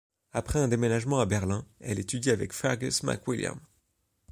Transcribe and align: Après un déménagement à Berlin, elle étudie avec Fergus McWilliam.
Après 0.31 0.57
un 0.57 0.67
déménagement 0.67 1.19
à 1.19 1.27
Berlin, 1.27 1.63
elle 1.79 1.99
étudie 1.99 2.31
avec 2.31 2.53
Fergus 2.53 3.03
McWilliam. 3.03 3.59